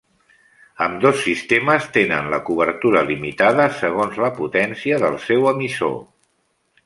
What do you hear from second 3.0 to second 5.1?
limitada, segons la potència